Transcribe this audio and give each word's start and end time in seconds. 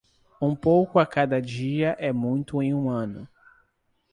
Um 0.41 0.55
pouco 0.55 0.97
a 0.97 1.05
cada 1.05 1.39
dia 1.39 1.95
é 1.99 2.11
muito 2.11 2.59
em 2.59 2.73
um 2.73 2.89
ano. 2.89 3.29